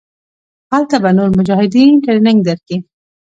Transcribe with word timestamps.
هلته 0.71 0.95
به 1.03 1.09
نور 1.17 1.29
مجاهدين 1.37 1.93
ټرېننگ 2.03 2.39
درکي. 2.47 2.77